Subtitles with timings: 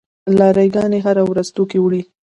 [0.39, 2.01] لاری ګانې هره ورځ توکي وړي.